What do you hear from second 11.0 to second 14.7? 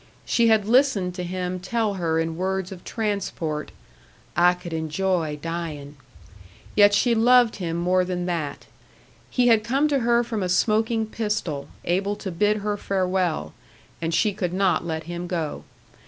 pistol, able to bid her farewell and she could